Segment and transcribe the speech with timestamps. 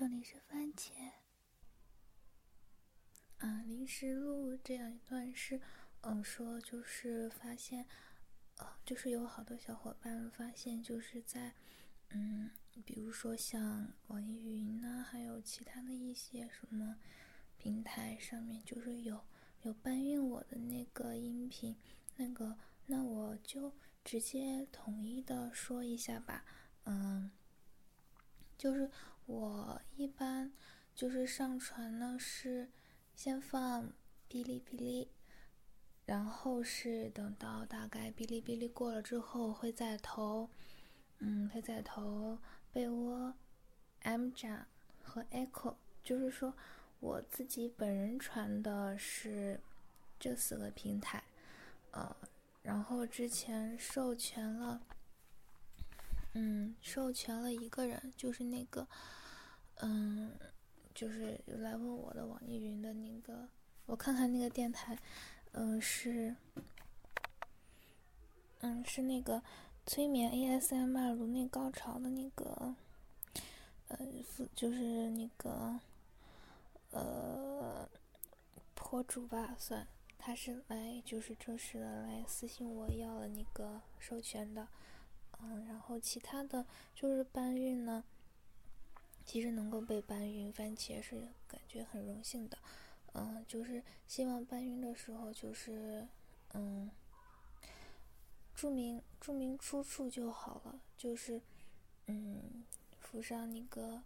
[0.00, 0.92] 这里是番茄。
[3.36, 5.60] 啊，临时录这样一段是，
[6.00, 7.86] 嗯，说就是发现，
[8.56, 11.54] 呃，就是有好多小伙伴发现，就是在，
[12.08, 12.50] 嗯，
[12.82, 16.96] 比如说像网易云呐，还有其他的一些什么
[17.58, 19.22] 平台上面，就是有
[19.64, 21.76] 有搬运我的那个音频，
[22.16, 22.56] 那个，
[22.86, 26.42] 那我就直接统一的说一下吧，
[26.84, 27.30] 嗯。
[28.58, 28.90] 就是
[29.30, 30.52] 我一般
[30.92, 32.68] 就是上传呢是
[33.14, 33.84] 先放
[34.28, 35.08] 哔哩哔哩，
[36.04, 40.50] 然后是等到大概哔哩哔哩过了之后会再投，
[41.18, 42.36] 嗯，会再投
[42.72, 43.32] 被窝、
[44.00, 44.66] M 站
[45.00, 45.76] 和 Echo。
[46.02, 46.52] 就是说
[46.98, 49.60] 我自己本人传的是
[50.18, 51.22] 这四个平台，
[51.92, 52.16] 呃，
[52.64, 54.82] 然后之前授权了。
[56.32, 58.86] 嗯，授权了一个人，就是那个，
[59.82, 60.30] 嗯，
[60.94, 63.48] 就是来问我的网易云的那个，
[63.86, 64.98] 我看看那个电台，
[65.52, 66.34] 嗯，是，
[68.60, 69.42] 嗯，是那个
[69.86, 72.74] 催眠 ASMR 颅内高潮的那个，
[73.88, 73.98] 呃，
[74.54, 75.80] 就是那个，
[76.90, 77.88] 呃，
[78.74, 79.86] 博主吧，算，
[80.18, 84.68] 他是来就是正式的来私信我要了那个授权的。
[85.42, 88.04] 嗯，然后其他的就是搬运呢，
[89.30, 92.58] 其实能够被搬运，番茄是感觉很荣幸的。
[93.12, 96.04] 嗯，就是希望搬运的时候，就是
[96.52, 96.90] 嗯，
[98.56, 101.40] 注明注明出处就好了，就是
[102.08, 102.64] 嗯，
[102.98, 104.02] 附上那个，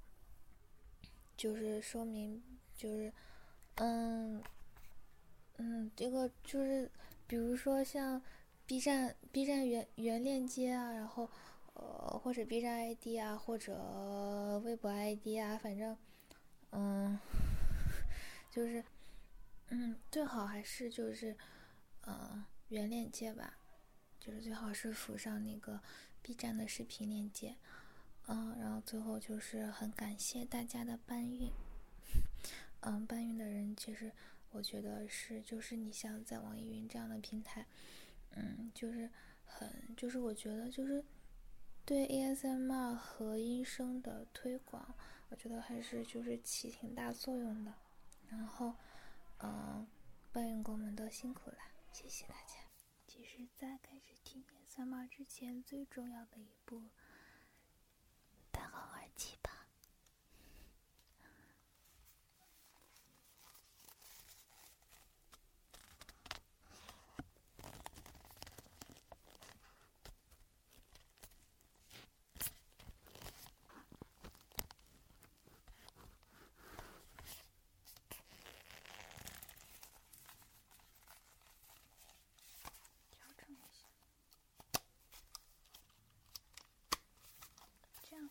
[1.38, 2.42] 就是说明，
[2.76, 3.10] 就是
[3.76, 4.42] 嗯
[5.56, 6.90] 嗯，这个就是
[7.26, 8.20] 比如说像。
[8.66, 11.28] B 站 B 站原原链接啊，然后
[11.74, 15.96] 呃或者 B 站 ID 啊，或者微博 ID 啊，反正
[16.70, 17.18] 嗯，
[18.50, 18.82] 就是
[19.68, 21.36] 嗯最好还是就是
[22.02, 23.58] 呃原链接吧，
[24.18, 25.80] 就是最好是附上那个
[26.22, 27.56] B 站的视频链接，
[28.26, 31.50] 嗯，然后最后就是很感谢大家的搬运，
[32.82, 34.10] 嗯搬运的人其实
[34.50, 37.66] 我觉得是就是你像在网易云这样的平台。
[38.36, 39.08] 嗯，就是
[39.44, 41.04] 很，就是我觉得就是
[41.86, 44.94] 对 ASMR 和音声的推广，
[45.28, 47.74] 我觉得还是就是起挺大作用的。
[48.30, 48.74] 然后，
[49.40, 49.86] 嗯，
[50.32, 51.58] 搬运工们都辛苦了，
[51.92, 52.54] 谢谢大家。
[53.06, 56.82] 其实，在开始听 ASMR 之前，最重要的一步，
[58.50, 59.50] 戴好耳机吧。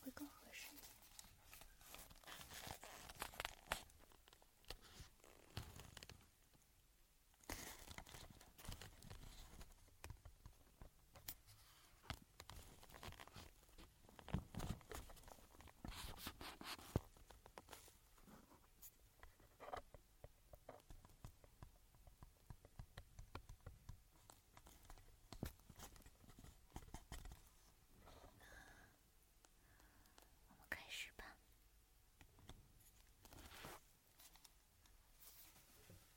[0.04, 0.44] 会更好。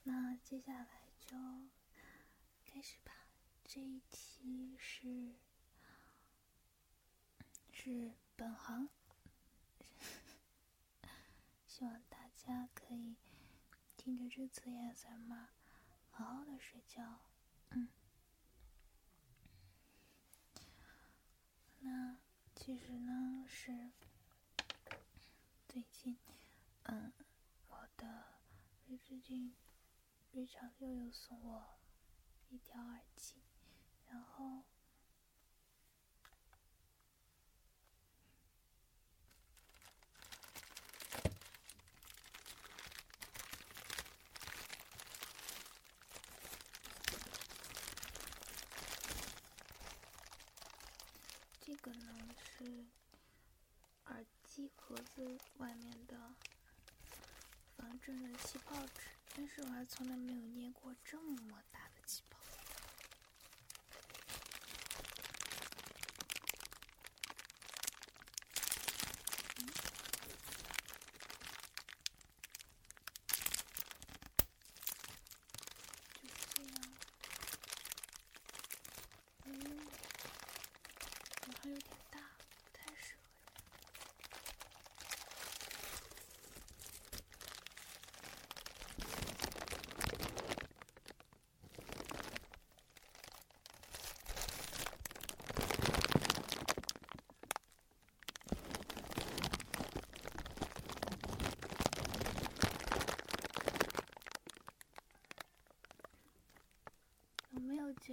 [0.08, 0.86] 那接下来
[1.18, 1.36] 就
[2.64, 3.12] 开始吧。
[3.64, 5.34] 这一期是
[7.72, 8.88] 是本行，
[11.66, 13.16] 希望大家可以
[13.96, 15.48] 听着这次 ASMR
[16.10, 17.18] 好好的睡觉。
[17.70, 17.88] 嗯，
[21.80, 22.18] 那
[22.54, 23.90] 其实呢是
[25.66, 26.16] 最近，
[26.84, 27.12] 嗯，
[27.66, 28.26] 我的
[29.04, 29.52] 最近。
[30.36, 31.64] 瑞常又有送我
[32.50, 33.36] 一条耳机，
[34.10, 34.64] 然后
[51.62, 52.84] 这个呢是
[54.04, 56.15] 耳机盒子外面的
[58.06, 59.02] 防震的气泡纸。
[59.34, 62.45] 但是我还从来没有捏过这么大的气泡。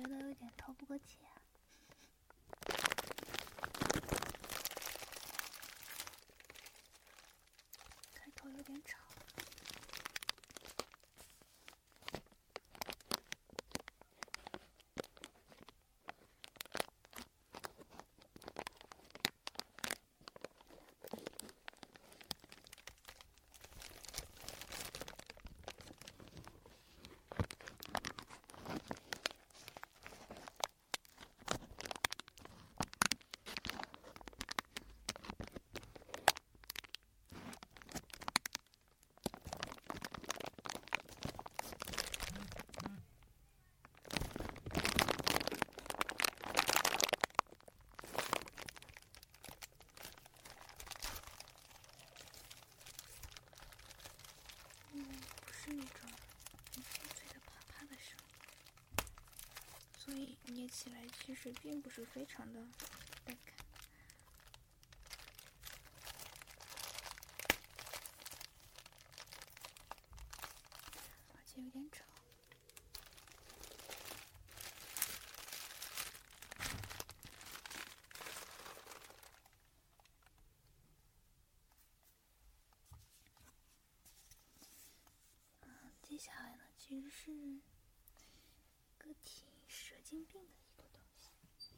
[0.03, 1.17] 觉得有点透不过气。
[60.13, 62.59] 所以捏起来其实并不是非常的
[63.25, 63.55] 带感，
[71.33, 72.03] 而且有点吵。
[86.03, 87.31] 接下来呢，其实是
[88.99, 89.47] 个挺
[90.03, 91.01] 蛇精病的一个东
[91.57, 91.71] 西。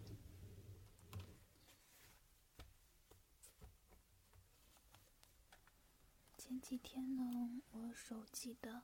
[6.35, 8.81] 前几天呢，我手机的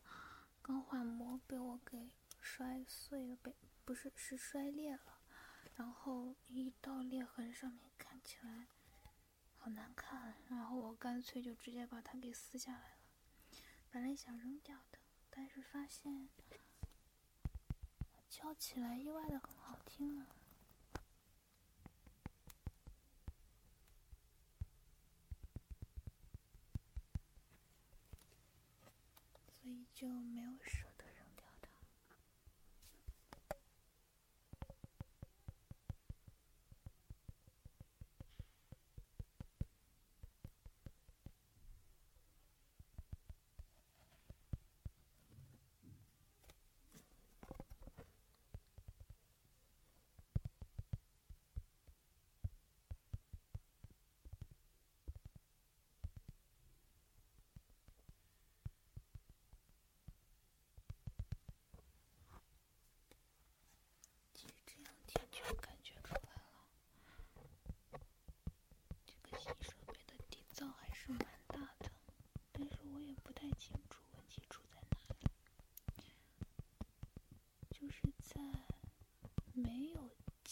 [0.61, 5.19] 钢化膜被我给摔碎了，被不是是摔裂了，
[5.75, 8.67] 然后一道裂痕上面看起来
[9.57, 12.97] 好难看，然后我干脆就直接把它给撕下来了，
[13.89, 14.99] 本来想扔掉的。
[15.31, 16.29] 但是发现
[18.31, 20.25] 敲起来意外的很好听呢，
[29.45, 30.90] 所以就没有说。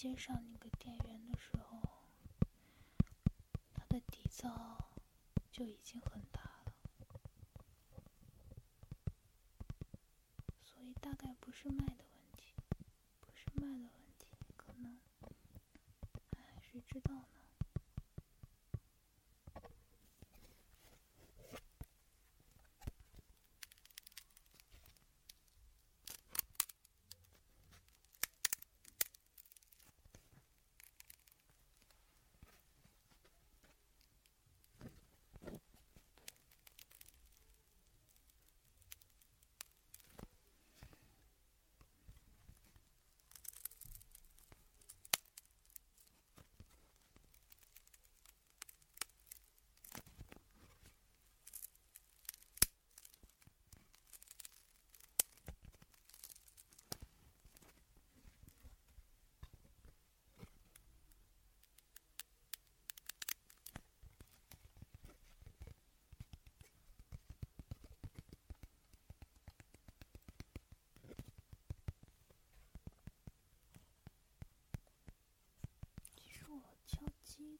[0.01, 1.81] 接上那个电源的时候，
[3.73, 4.77] 它的底噪
[5.51, 6.73] 就已经很大了，
[10.63, 12.53] 所以大概不是卖的问题，
[13.19, 14.97] 不是麦的问题，可能，
[16.37, 17.25] 哎，谁知道呢？
[76.89, 77.59] 敲击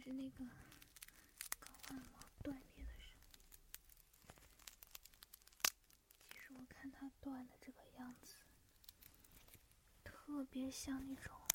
[0.00, 0.44] 是那个
[1.60, 3.38] 钢化膜断裂的声音。
[6.30, 8.34] 其实我看它断的这个样子，
[10.04, 11.47] 特别像那种。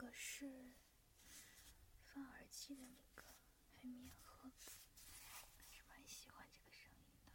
[0.00, 0.46] 个是
[2.06, 3.22] 放耳机的那个
[3.76, 4.70] 海绵盒子，
[5.28, 7.30] 还是蛮喜欢这个声音的。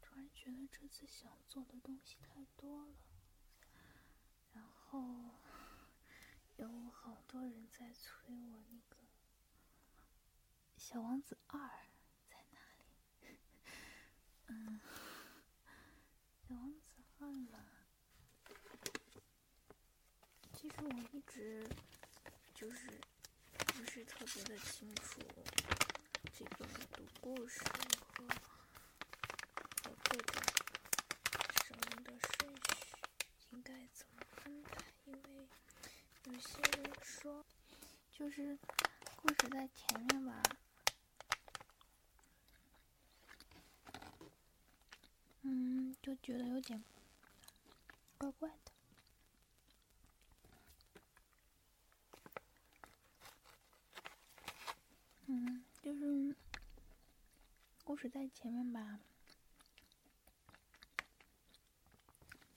[0.00, 2.94] 突然觉得这次想做的东西太多了，
[4.54, 5.04] 然后
[6.56, 8.96] 有好多人在催我那个
[10.78, 11.60] 《小王子二》
[12.30, 12.58] 在哪
[13.20, 13.38] 里？
[14.46, 14.80] 嗯，
[16.48, 17.58] 《小王子二》嘛，
[20.54, 21.68] 其实我一直
[22.54, 22.98] 就是
[23.66, 25.20] 不是特别的清楚
[26.32, 26.64] 这个
[26.94, 27.62] 读故事
[28.16, 28.26] 和。
[30.10, 30.42] 各种
[31.66, 32.60] 声音的顺序
[33.50, 34.82] 应该怎么安排？
[35.04, 35.46] 因为
[36.30, 37.42] 有些人说，
[38.12, 38.58] 就是
[39.16, 40.42] 故事在前面吧，
[45.40, 46.84] 嗯，就觉得有点
[48.18, 48.72] 怪怪的。
[55.26, 56.36] 嗯，就是
[57.84, 59.00] 故事在前面吧。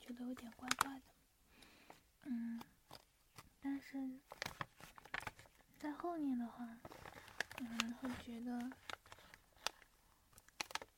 [0.02, 1.06] 觉得有点怪怪的，
[2.24, 2.62] 嗯，
[3.62, 4.20] 但是
[5.80, 6.68] 在后面的话，
[7.60, 8.70] 嗯，会觉得，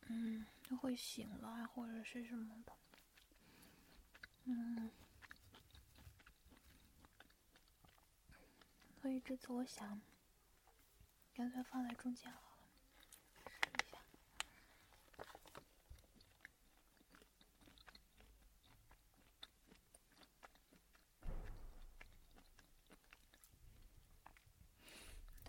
[0.08, 2.74] 嗯，就会醒了或者是什么的，
[4.46, 4.89] 嗯，
[9.00, 10.01] 所以这次我想，
[11.36, 12.52] 干脆放在中间好。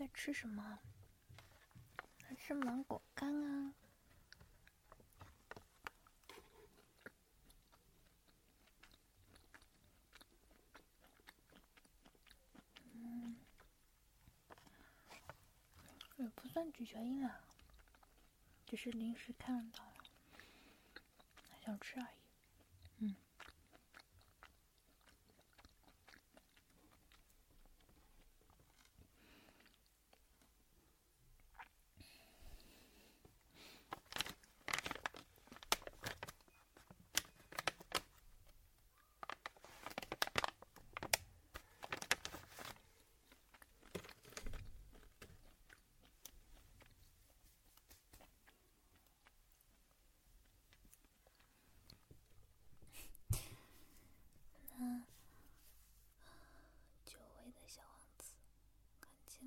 [0.08, 0.80] 吃什么？
[2.36, 3.74] 吃芒果干啊。
[16.16, 17.40] 也不算咀嚼音啊，
[18.66, 20.04] 只是临时看到了，
[21.64, 22.06] 想吃而已。
[22.98, 23.16] 嗯。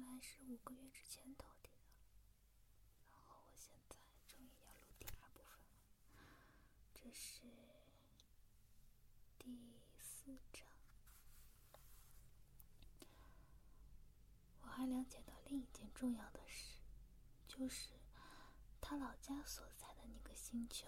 [0.01, 1.91] 来是五个月之前投递的，
[3.09, 3.95] 然后我现在
[4.27, 5.79] 终于要录第二部分了。
[6.93, 7.41] 这是
[9.37, 10.67] 第四章。
[14.61, 16.81] 我还了解到另一件重要的事，
[17.47, 17.93] 就是
[18.81, 20.88] 他老家所在的那个星球，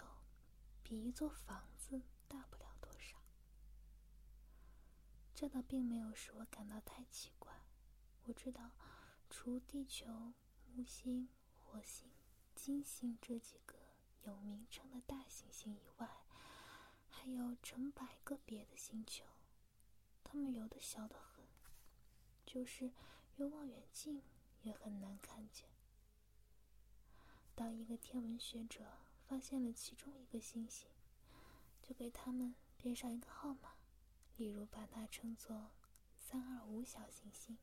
[0.84, 3.18] 比一座房子大不了多少。
[5.34, 7.66] 这倒并没有使我感到太奇怪，
[8.24, 8.72] 我知道。
[9.30, 10.34] 除地球、
[10.74, 12.10] 木星、火星、
[12.56, 13.76] 金星这几个
[14.24, 16.26] 有名称的大行星以外，
[17.08, 19.24] 还有成百个别的星球，
[20.24, 21.46] 它们有的小得很，
[22.46, 22.92] 就是
[23.38, 24.24] 用望远镜
[24.64, 25.70] 也很难看见。
[27.54, 30.90] 当一个天文学者发现了其中一个星星，
[31.82, 33.76] 就给他们编上一个号码，
[34.38, 35.70] 例如把它称作
[36.18, 37.58] “三二五小行星”。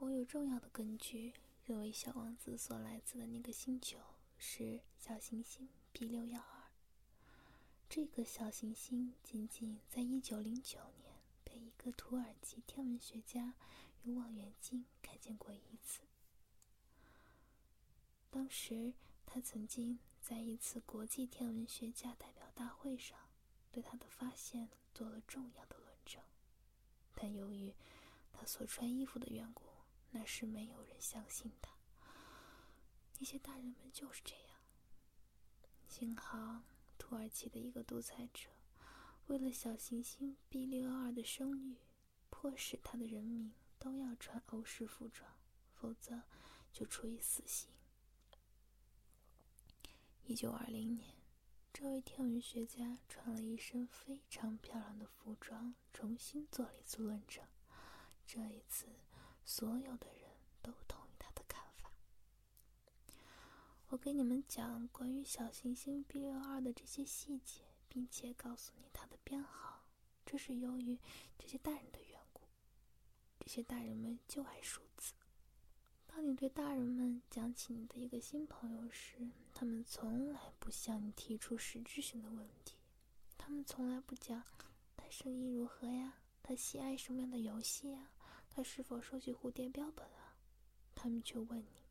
[0.00, 1.34] 我有重要的根据，
[1.66, 3.98] 认为小王子所来自的那个星球
[4.38, 6.70] 是小行星 B 六幺二。
[7.86, 11.12] 这个小行星仅仅在一九零九年
[11.44, 13.54] 被一个土耳其天文学家
[14.04, 16.00] 用望远镜看见过一次。
[18.30, 18.94] 当时
[19.26, 23.18] 他曾经在一次国际天文学家代表大会上
[23.70, 26.22] 对他的发现做了重要的论证，
[27.14, 27.74] 但由于
[28.32, 29.69] 他所穿衣服的缘故。
[30.12, 31.72] 那是没有人相信他。
[33.18, 34.60] 那些大人们就是这样。
[35.86, 36.62] 幸好
[36.96, 38.48] 土耳其的一个独裁者，
[39.26, 41.76] 为了小行星 B 六二的声誉，
[42.30, 45.30] 迫使他的人民都要穿欧式服装，
[45.74, 46.22] 否则
[46.72, 47.70] 就处以死刑。
[50.24, 51.14] 一九二零年，
[51.72, 57.44] 这位天文学家穿了一身非常漂亮的服装，重新做了一次论证。
[58.26, 58.86] 这一次。
[59.52, 60.30] 所有的人
[60.62, 61.90] 都同意他的看法。
[63.88, 69.84] 我给你们讲关于小行星 B 六二的这些细节，并且告诉你它的编号，
[70.24, 70.96] 这是由于
[71.36, 72.42] 这些大人的缘故。
[73.40, 75.14] 这些大人们就爱数字。
[76.06, 82.76] 当你对大人们讲起你的一个新朋友时，他们从来不向你提出实质性的问题。
[83.36, 84.44] 他们从来不讲
[84.96, 88.12] 他生意如何呀，他喜爱什么样的游戏呀。
[88.50, 90.36] 他是否收集蝴蝶标本啊？
[90.94, 91.84] 他们却问你，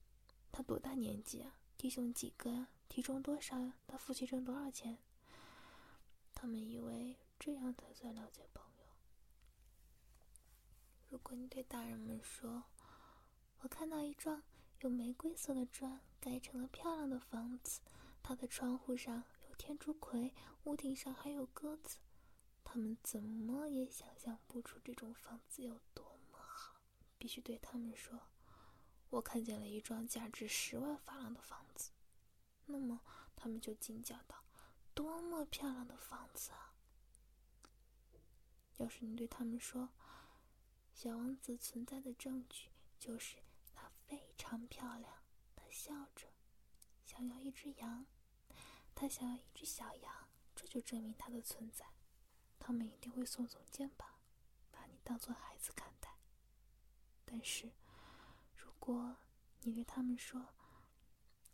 [0.52, 1.56] 他多大年纪啊？
[1.78, 2.68] 弟兄几个？
[2.90, 3.72] 体重多少？
[3.88, 4.98] 他夫妻挣多少钱？
[6.36, 8.86] 他们以为这样才算了解朋友。
[11.08, 12.66] 如果你对大人们说
[13.62, 14.44] ：“我看到一幢
[14.82, 17.82] 用玫瑰色的砖盖成了漂亮的房子，
[18.22, 20.34] 它的窗户上有天竺葵，
[20.66, 21.98] 屋顶上还有鸽子。”
[22.64, 26.09] 他们怎么也想象不出这种房子有多。
[27.20, 28.18] 必须对他们说
[29.12, 31.92] ：“我看见了一幢价值十万法郎的房子。”
[32.66, 33.02] 那么
[33.36, 34.44] 他们就惊叫道
[34.96, 36.74] ：“多么漂亮的房子啊！”
[38.78, 39.90] 要是你对他们说
[40.96, 43.38] ：“小王子存在的证据就是
[43.76, 45.22] 它非常漂亮，
[45.56, 46.28] 他笑着，
[47.06, 48.06] 想要一只羊，
[48.96, 51.86] 他想要一只小羊，这就证明它的存在。”
[52.58, 54.08] 他们一定会耸耸肩膀，
[54.72, 55.94] 把你当做孩子看。
[57.32, 57.70] 但是，
[58.56, 59.18] 如果
[59.62, 60.48] 你对他们说，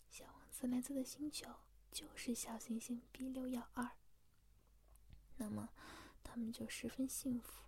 [0.10, 1.54] 小王子来自的星球
[1.92, 3.98] 就是小行星 B 六幺二，
[5.36, 5.70] 那么
[6.24, 7.66] 他们就十分幸福，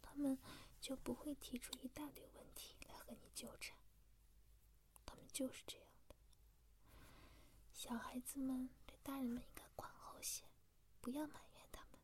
[0.00, 0.38] 他们
[0.80, 3.76] 就不会提出一大堆问题来和你纠缠。
[5.04, 6.14] 他们就是这样的。
[7.72, 10.44] 小孩子们对大人们应该宽厚些，
[11.00, 12.00] 不要埋怨他们。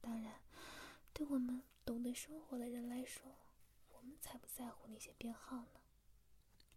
[0.00, 0.42] 当然，
[1.12, 1.62] 对我们。
[1.82, 3.34] 懂得生活的人来说，
[4.10, 5.80] 们才不在乎那些编号呢。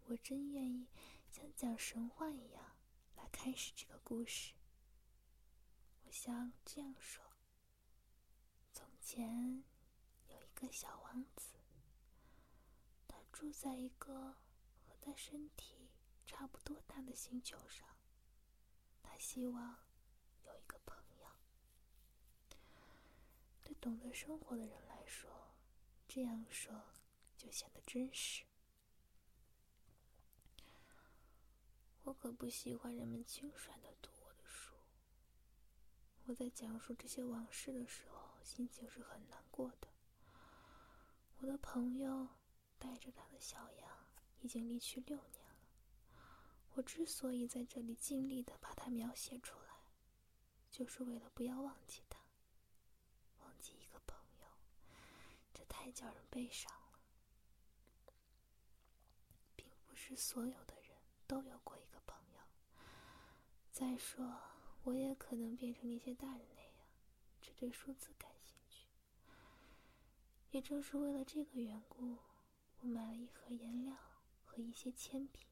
[0.06, 0.88] 我真愿意
[1.32, 2.76] 像讲神话一样
[3.16, 4.54] 来开始这个故事。
[6.04, 7.24] 我想这样说：
[8.72, 9.64] 从前
[10.28, 11.56] 有一个小王子，
[13.08, 14.34] 他住在一个
[14.86, 15.90] 和他身体
[16.26, 17.88] 差不多大的星球上。
[19.02, 19.80] 他希望
[20.44, 21.28] 有一个朋友。
[23.64, 25.56] 对懂得生活的人来说，
[26.08, 26.84] 这样说
[27.44, 28.46] 就显得真实。
[32.04, 34.76] 我可不喜欢人们轻率的读我的书。
[36.26, 39.90] 我在讲述这些往事的时候，心情是很难过的。
[41.40, 42.30] 我的朋友
[42.80, 43.90] 带着他的小羊
[44.40, 45.68] 已经离去六年了。
[46.76, 49.76] 我之所以在这里尽力的把它描写出来，
[50.72, 52.20] 就是为了不要忘记他。
[53.40, 54.48] 忘记一个朋友，
[55.54, 57.00] 这太叫人悲伤了。
[59.56, 62.42] 并不是所有的人都有过一个朋友。
[63.72, 64.38] 再说，
[64.84, 66.86] 我也可能变成那些大人那样，
[67.40, 68.86] 只对数字感兴趣。
[70.52, 72.18] 也正是为了这个缘故，
[72.80, 73.96] 我买了一盒颜料
[74.44, 75.48] 和一些铅笔。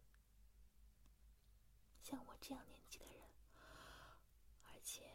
[2.02, 3.24] 像我这样年纪的人，
[4.64, 5.10] 而且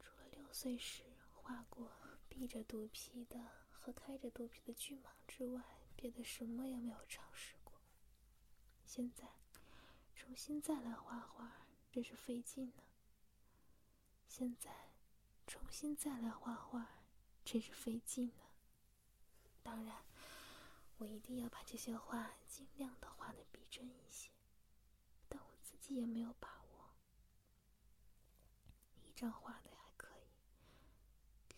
[0.00, 1.92] 除了六岁时画过
[2.26, 3.38] 闭着肚皮的
[3.70, 5.62] 和开着肚皮的巨蟒之外，
[5.94, 7.61] 别的什么也没有尝试过。
[8.94, 9.26] 现在，
[10.14, 11.50] 重新再来画画。
[11.90, 12.82] 真是费劲呢。
[14.28, 14.70] 现在
[15.46, 16.86] 重新再来画画，
[17.42, 18.44] 真是费劲呢。
[19.62, 20.04] 当然，
[20.98, 24.30] 我一定要把这些画尽量的画的逼真一些，
[25.26, 26.90] 但我自己也没有把握。
[29.02, 30.26] 一张画的还可以，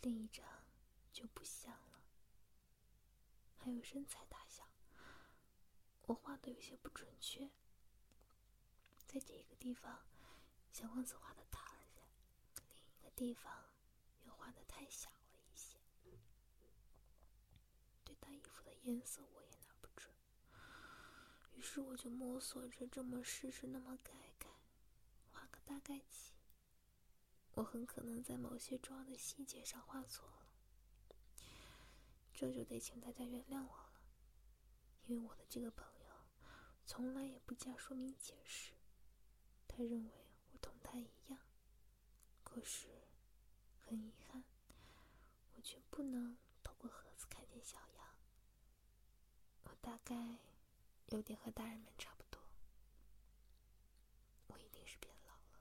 [0.03, 0.47] 另一张
[1.13, 2.05] 就不像了。
[3.57, 4.64] 还有身材大小，
[6.07, 7.51] 我画的有些不准确，
[9.07, 10.03] 在这个地方。
[10.73, 12.03] 小王子画的大了些，
[12.57, 13.71] 另一个地方
[14.25, 15.79] 又画的太小了一些。
[18.03, 20.13] 对他衣服的颜色我也拿不准，
[21.53, 24.49] 于是我就摸索着这么试试那么改改，
[25.31, 26.35] 画个大概齐。
[27.53, 30.49] 我很可能在某些重要的细节上画错了，
[32.35, 34.01] 这就得请大家原谅我了，
[35.05, 35.87] 因为我的这个朋
[36.87, 38.73] 从来也不加说明解释，
[39.69, 40.59] 他认为我。
[40.65, 41.39] 同他一样，
[42.43, 42.87] 可是
[43.79, 44.43] 很遗憾，
[45.53, 48.17] 我却不能透过盒子看见小羊。
[49.65, 50.39] 我大概
[51.09, 52.41] 有点和大人们差不多，
[54.47, 55.61] 我一定是变老了。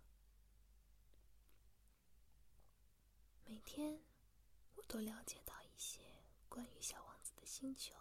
[3.44, 4.02] 每天
[4.76, 6.00] 我都了解到一些
[6.48, 7.94] 关于小王子的星球、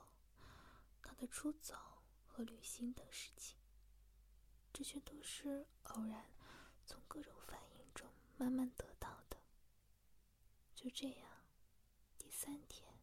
[1.02, 2.02] 他的出走
[2.33, 3.59] 和旅行等事情，
[4.73, 6.25] 这些都是偶然。
[6.87, 9.37] 从各种反应中慢慢得到的。
[10.75, 11.31] 就这样，
[12.18, 12.99] 第三天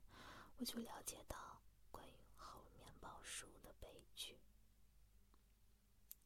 [0.57, 1.61] 我就了解到
[1.91, 4.37] 关于猴面包树的悲剧。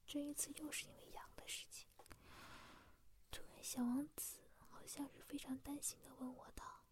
[0.07, 1.87] 这一次又是因为羊的事情。
[3.29, 4.39] 突然，小王子
[4.69, 6.85] 好像是非常担心的问我道：“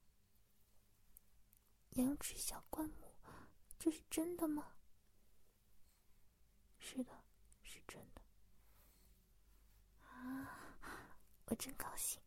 [1.97, 3.15] 羊吃小灌木，
[3.80, 4.76] 这是真的吗
[6.82, 7.24] ？”“是的，
[7.63, 8.22] 是真的。”
[10.10, 10.58] 啊。
[11.46, 12.22] 我真高兴。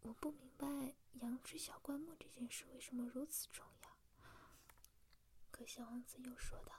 [0.00, 0.66] 我不明白
[1.20, 3.90] 羊脂小灌木这件事为什么如此重要。
[5.50, 6.74] 可小王子又说道：“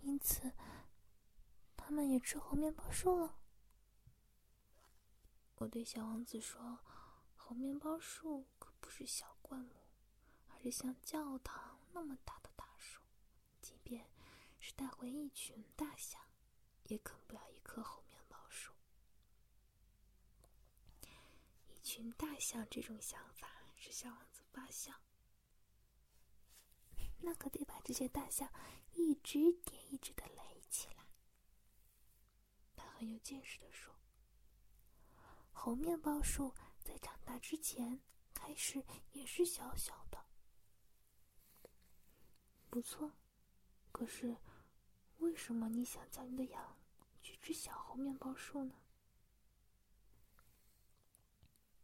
[0.00, 0.50] 因此，
[1.76, 3.38] 他们也吃猴面包树了。”
[5.56, 6.80] 我对小王子说
[7.36, 9.74] ：“猴面包树可不是小灌木，
[10.48, 12.50] 而是像教堂那么大的。
[14.66, 16.20] 是带回一群大象，
[16.86, 18.72] 也啃不了一棵猴面包树。
[21.02, 21.08] 一。”
[21.84, 24.92] 群大象这种想法使小王子发笑。
[27.20, 28.52] 那可得把这些大象
[28.94, 31.06] 一只叠一只的垒起来。
[32.74, 33.94] 他很有见识的说
[35.54, 36.52] ：“猴面包树
[36.82, 38.02] 在长大之前
[38.34, 40.26] 开始也是小小的。”
[42.68, 43.12] 不错，
[43.92, 44.36] 可是
[45.18, 46.76] 为什么你想叫你的羊
[47.22, 48.74] 去吃小猴面包树呢？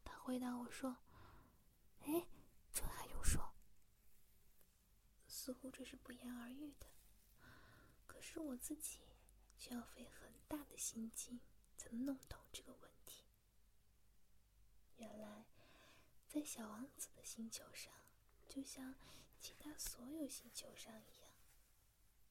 [0.04, 0.98] 他回答我说
[2.00, 2.26] ：“哎，
[2.72, 3.54] 这还用说？
[5.26, 6.86] 似乎这是不言而喻的。
[8.06, 9.00] 可是我自己
[9.56, 11.40] 却要费很大的心机
[11.76, 13.24] 才能弄懂这个问题。
[14.96, 15.46] 原来，
[16.28, 17.92] 在小王子的星球上
[18.48, 18.94] 就像
[19.40, 21.32] 其他所有星球上一样，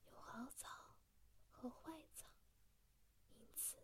[0.06, 0.81] 有好草
[1.62, 2.28] 和坏草，
[3.36, 3.78] 因此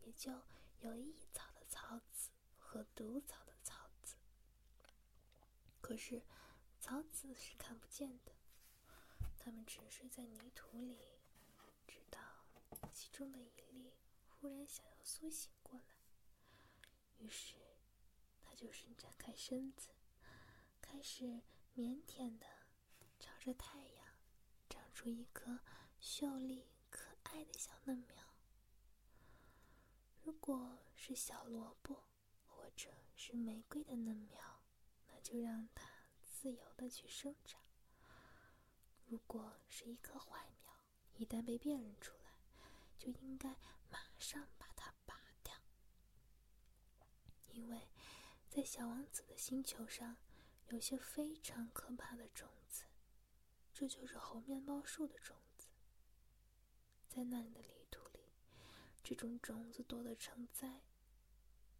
[0.00, 0.32] 也就
[0.80, 4.16] 有益草的草籽和毒草的草籽。
[5.82, 6.22] 可是
[6.80, 8.32] 草籽是看不见的，
[9.38, 11.20] 它们沉睡在泥土里，
[11.86, 12.18] 直到
[12.94, 13.92] 其中的一粒
[14.30, 15.84] 忽然想要苏醒过来，
[17.18, 17.56] 于是
[18.42, 19.90] 它就伸展开身子，
[20.80, 21.42] 开始。
[21.74, 22.46] 腼腆的
[23.18, 24.06] 朝着太阳
[24.68, 25.58] 长出一颗
[25.98, 26.66] 秀丽
[27.32, 28.24] 爱的小嫩苗。
[30.22, 32.04] 如果是小萝卜
[32.46, 34.62] 或者是玫瑰的嫩苗，
[35.08, 35.88] 那就让它
[36.22, 37.60] 自由的去生长。
[39.06, 40.72] 如果是一棵坏苗，
[41.14, 42.38] 一旦被辨认出来，
[42.98, 43.56] 就应该
[43.90, 45.54] 马上把它拔掉，
[47.48, 47.88] 因为
[48.48, 50.16] 在小王子的星球上。
[50.68, 52.84] 有些非常可怕的种子，
[53.74, 55.51] 这就是猴面包树的种子。
[57.14, 58.20] 在那里的泥土里，
[59.04, 60.80] 这种种子多得成灾。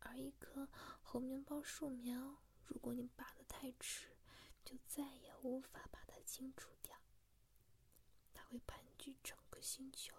[0.00, 0.68] 而一棵
[1.02, 4.16] 猴面包树苗，如果你拔得太迟，
[4.62, 6.94] 就再也无法把它清除掉。
[8.34, 10.14] 它会盘踞整个星球，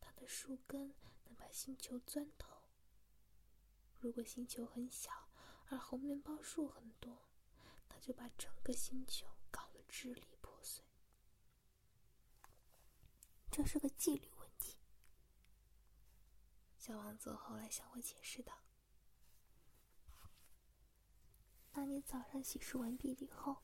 [0.00, 2.62] 它的树根能把星球钻透。
[3.98, 5.28] 如果星球很小，
[5.70, 7.26] 而猴面包树很多。
[8.00, 10.82] 就把整个星球搞了支离破碎。
[13.50, 14.76] 这是个纪律问题。
[16.78, 18.54] 小王子后来向我解释道
[21.72, 23.62] ：“当你早上洗漱完毕以后，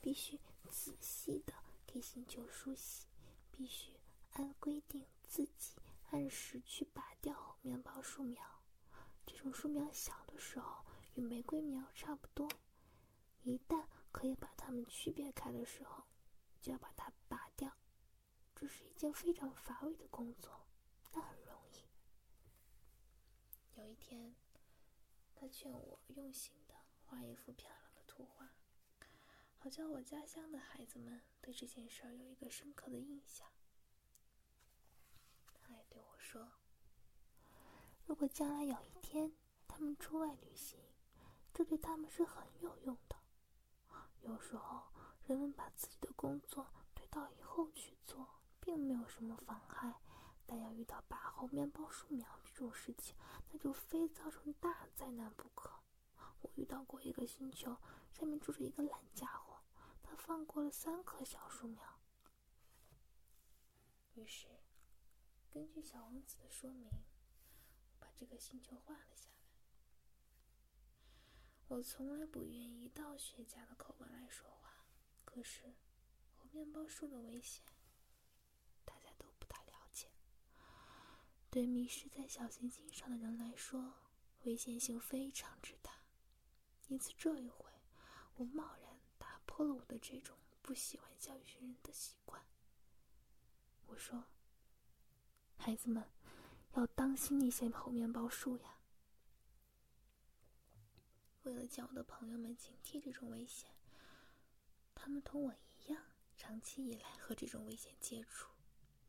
[0.00, 1.52] 必须仔细的
[1.86, 3.06] 给星球梳洗，
[3.52, 4.00] 必须
[4.32, 5.76] 按规定自己
[6.10, 8.42] 按时去拔掉面包树苗。
[9.26, 12.48] 这种树苗小的时候与玫瑰苗差不多。”
[13.44, 16.04] 一旦可以把它们区别开的时候，
[16.60, 17.45] 就要把它拔。
[18.58, 20.66] 这是一件非常乏味的工作，
[21.12, 21.84] 但很容易。
[23.78, 24.34] 有一天，
[25.34, 28.54] 他劝我用心的画一幅漂亮的图画，
[29.58, 33.46] 好叫我家乡的孩子们对这件事儿有一个深刻的印象。
[35.52, 36.52] 他还对我说
[38.06, 39.36] ：“如果将来有一天
[39.68, 40.80] 他们出外旅行，
[41.52, 43.16] 这对他们是很有用的。”
[44.24, 44.90] 有时候，
[45.26, 48.35] 人们把自己的工作推到以后去做，
[48.66, 49.94] 并没有什么妨害。
[50.44, 53.14] 但要遇到拔猴面包树苗这种事情，
[53.50, 55.70] 那就非造成大灾难不可。
[56.40, 57.76] 我遇到过一个星球，
[58.12, 59.60] 上面住着一个懒家伙，
[60.02, 61.98] 他放过了三棵小树苗。
[64.14, 64.46] 于是，
[65.50, 66.90] 根据小王子的说明，
[68.00, 69.36] 把这个星球画了下来。
[71.68, 74.84] 我从来不愿意以道学家的口吻来说话，
[75.24, 75.74] 可是
[76.36, 77.64] 猴面包树的危险，
[78.84, 80.08] 大家都不太了解。
[81.56, 83.94] 对迷失在小行星上的人来说，
[84.42, 85.90] 危险性非常之大。
[86.88, 87.72] 因此，这一回，
[88.34, 92.44] 我贸然打破了我的这种不喜欢教育人的习惯。
[93.86, 94.22] 我说
[95.56, 96.04] ：“孩子们，
[96.74, 98.82] 要当心那些猴面包树呀。”
[101.44, 103.70] 为了叫我的朋友们警惕这种危险，
[104.94, 106.04] 他们同我一样，
[106.36, 108.50] 长期以来和这种危险接触，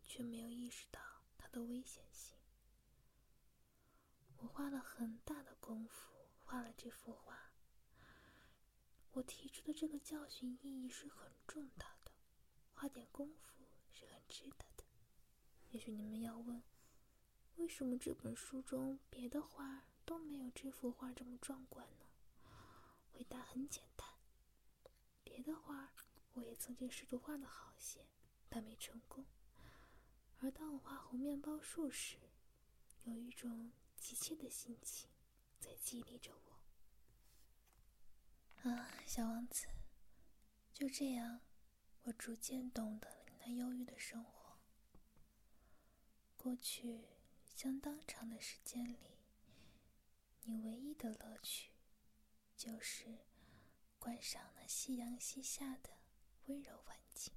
[0.06, 1.02] 却没有意识到
[1.38, 2.37] 它的危险性。
[4.38, 6.12] 我花了很大的功夫
[6.44, 7.52] 画了这幅画。
[9.12, 12.12] 我提出的这个教训意义是很重大的，
[12.74, 14.84] 花点功夫是很值得的。
[15.70, 16.62] 也许你们要问，
[17.56, 22.06] 为什么这本书中别的画都没有这幅画这么壮观呢？
[23.12, 24.08] 回答很简单，
[25.24, 25.92] 别的画
[26.34, 28.06] 我也曾经试图画的好些，
[28.48, 29.26] 但没成功。
[30.40, 32.18] 而当我画红面包树时，
[33.06, 35.10] 有一种急切的心情
[35.60, 36.60] 在激励着我。
[38.70, 39.68] 啊，小王子，
[40.74, 41.42] 就这样，
[42.04, 44.60] 我逐渐懂得了你那忧郁的生活。
[46.36, 47.08] 过去
[47.56, 49.18] 相当长的时间里，
[50.44, 51.72] 你唯一的乐趣。
[52.56, 53.20] 就是
[54.00, 56.00] 观赏那夕阳西下的
[56.48, 57.32] 温柔晚景。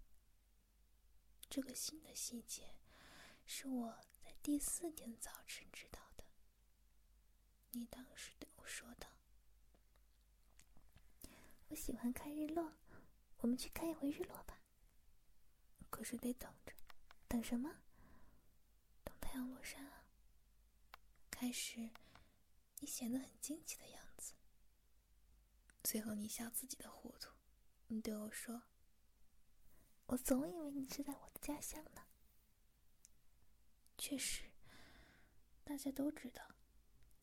[1.51, 2.79] 这个新的细节
[3.44, 6.10] 是我在第四天早晨知道。
[7.73, 9.07] 你当时对我说的
[11.69, 12.73] ：“我喜欢看日落，
[13.39, 14.61] 我们去看一回日落吧。”
[15.91, 16.73] 可是得等着，
[17.29, 17.81] 等什么？
[19.05, 20.07] 等太阳落山啊！
[21.31, 21.91] 开始，
[22.79, 24.35] 你显得很惊奇的样子。
[25.83, 27.31] 最后，你笑自己的糊涂，
[27.87, 28.63] 你对我说
[30.07, 32.07] ：“我总以为你是在我的家乡呢。”
[33.97, 34.51] 确实，
[35.65, 36.43] 大家都知道，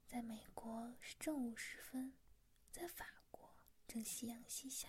[0.08, 2.14] 在美国是正午时分，
[2.72, 3.54] 在法国
[3.86, 4.88] 正夕阳西下。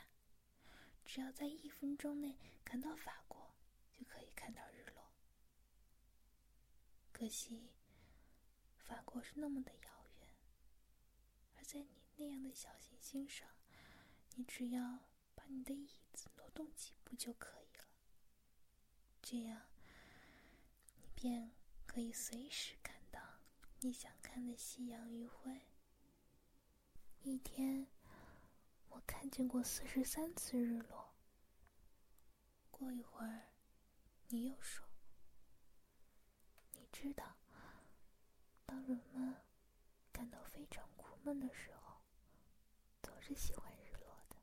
[1.04, 3.56] 只要在一分钟内赶到法国，
[3.92, 5.12] 就可以看到日落。
[7.12, 7.72] 可惜，
[8.78, 10.28] 法国是那么的遥远，
[11.56, 13.48] 而在你那样的小行星上，
[14.36, 17.84] 你只要把你的椅子挪动几步就可以了。
[19.20, 19.68] 这样，
[20.94, 21.50] 你便
[21.86, 22.97] 可以随时看
[23.80, 25.60] 你想看的夕阳余晖。
[27.22, 27.86] 一天。
[28.88, 31.14] 我看见过四十三次日落。
[32.70, 33.52] 过一会儿，
[34.28, 34.84] 你又说
[36.74, 37.36] ：“你知道，
[38.66, 39.36] 当人们
[40.10, 42.00] 感到非常苦闷的时候，
[43.02, 44.36] 总是喜欢日落的。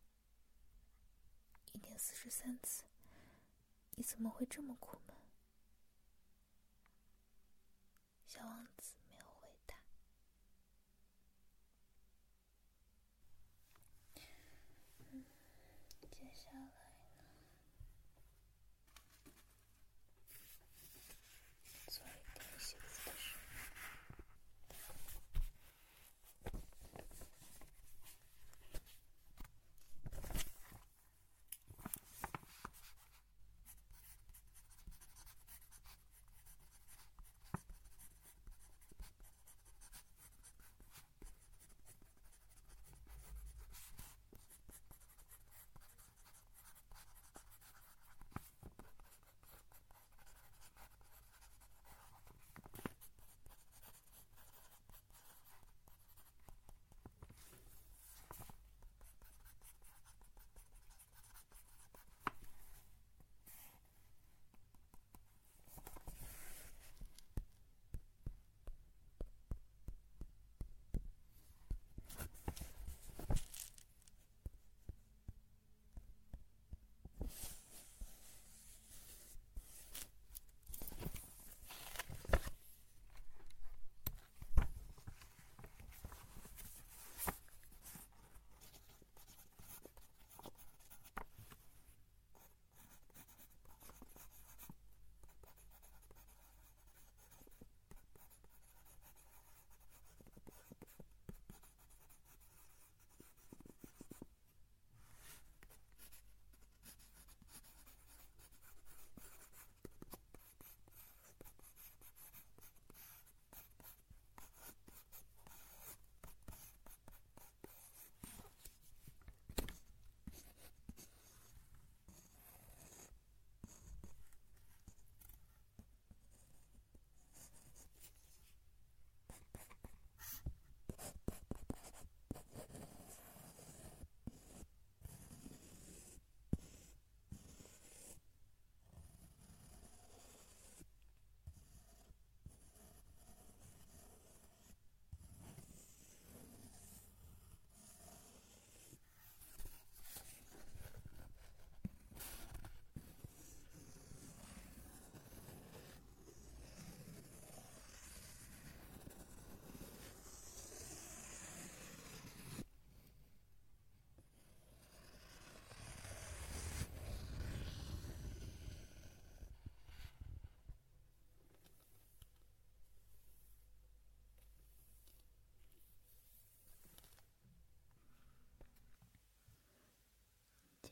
[1.74, 2.86] 一天四十三次，
[3.92, 5.16] 你怎么会这么苦闷？”
[8.26, 8.95] 小王子。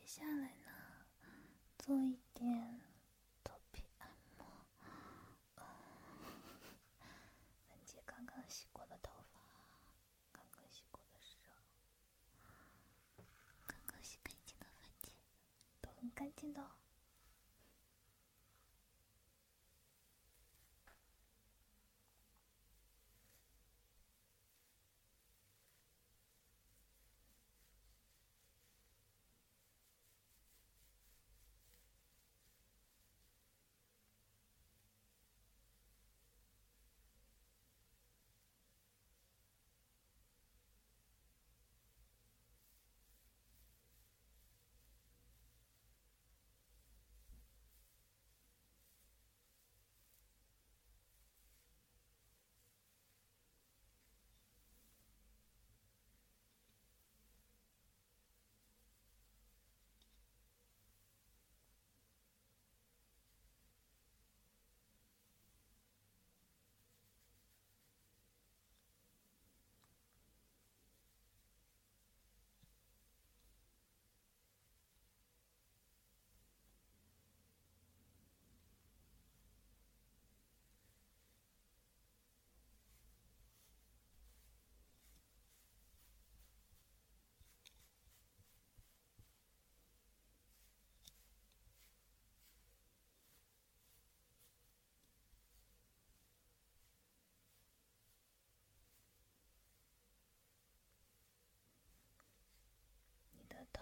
[0.06, 0.68] 接下来呢，
[1.80, 2.82] 做一点
[3.42, 4.46] 头皮按摩。
[7.70, 9.40] 粉姐刚刚洗过的头发，
[10.34, 11.38] 刚刚洗过的手，
[13.66, 15.14] 刚刚洗干净的粉姐，
[15.80, 16.83] 都很干净的哦。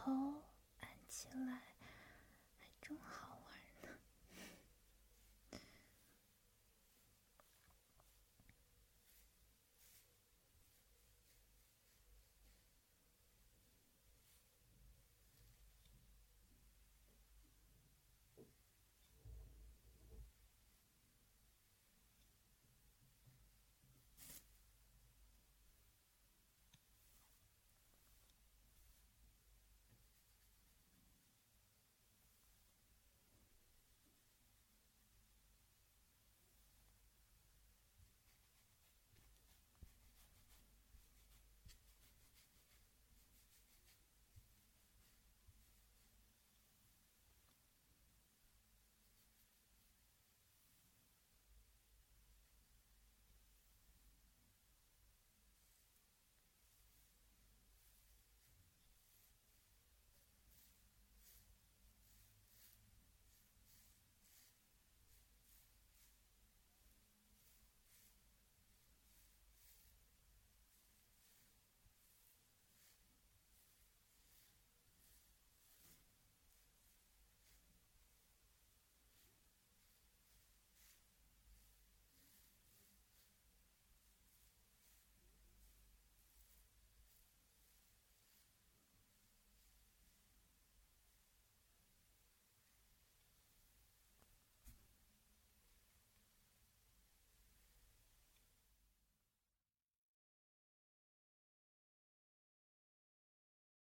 [0.04, 0.12] 头
[0.80, 1.62] 按起来
[2.60, 3.31] 还真好。